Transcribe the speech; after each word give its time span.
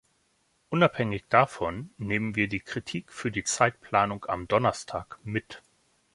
Unabhängig 0.71 1.25
davon 1.29 1.91
nehmen 1.99 2.33
wir 2.35 2.47
die 2.47 2.59
Kritik 2.61 3.11
für 3.11 3.29
die 3.29 3.43
Zeitplanung 3.43 4.25
am 4.27 4.47
Donnerstag 4.47 5.19
mit. 5.23 5.61